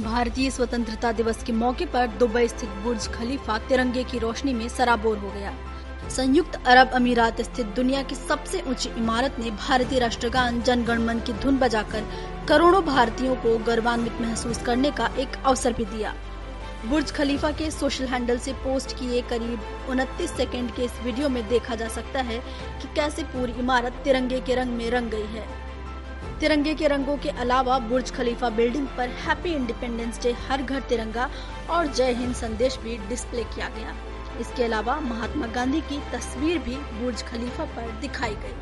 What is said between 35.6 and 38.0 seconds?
की तस्वीर भी बुर्ज खलीफा पर